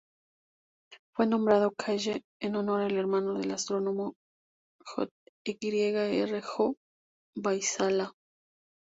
[1.15, 4.15] Fue nombrado Kalle en honor al hermano del astrónomo
[5.45, 6.73] Yrjö
[7.35, 8.11] Väisälä.